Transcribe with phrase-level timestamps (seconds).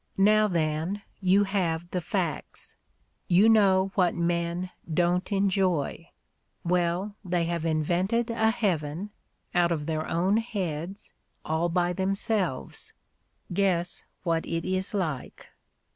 [0.17, 2.75] Now, then, you have the facts.
[3.27, 6.09] You know what men don't enjoy.
[6.65, 9.11] Well, they have invented a heaven,
[9.53, 11.13] out of their own heads,
[11.45, 12.93] all by themselves;
[13.53, 15.49] guess what it is like